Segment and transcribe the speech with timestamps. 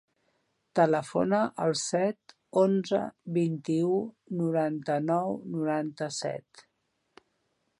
[0.77, 3.01] Telefona al set, onze,
[3.35, 3.91] vint-i-u,
[4.39, 6.65] noranta-nou, noranta-set.